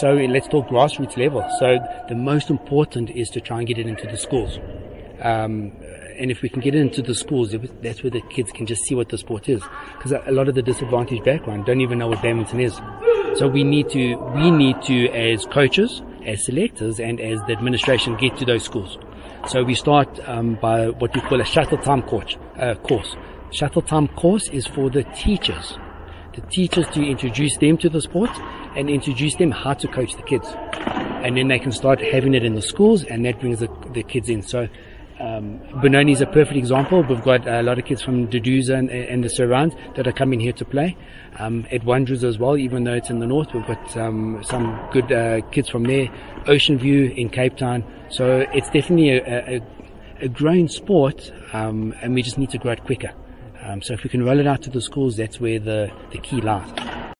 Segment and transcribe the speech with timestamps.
[0.00, 1.46] so let's talk grassroots level.
[1.58, 4.58] So the most important is to try and get it into the schools.
[5.20, 5.72] Um,
[6.18, 8.84] and if we can get it into the schools, that's where the kids can just
[8.84, 9.62] see what the sport is.
[9.96, 12.74] Because a lot of the disadvantaged background don't even know what badminton is.
[13.38, 18.16] So we need to, we need to, as coaches, as selectors, and as the administration,
[18.16, 18.96] get to those schools.
[19.48, 22.36] So we start um, by what we call a shuttle time course.
[22.58, 23.16] Uh, course.
[23.50, 25.78] Shuttle time course is for the teachers.
[26.34, 28.30] The teachers to introduce them to the sport
[28.76, 30.46] and introduce them how to coach the kids.
[30.74, 34.02] And then they can start having it in the schools and that brings the, the
[34.02, 34.42] kids in.
[34.42, 34.68] So
[35.20, 37.02] um, Benoni is a perfect example.
[37.02, 40.40] We've got a lot of kids from Duduza and, and the surrounds that are coming
[40.40, 40.96] here to play.
[41.38, 44.88] Um, at Wanderers as well, even though it's in the north, we've got um, some
[44.92, 46.08] good uh, kids from there.
[46.46, 47.84] Ocean View in Cape Town.
[48.10, 49.60] So it's definitely a, a,
[50.20, 53.12] a growing sport, um, and we just need to grow it quicker.
[53.64, 56.18] Um, so if we can roll it out to the schools, that's where the, the
[56.18, 56.93] key lies.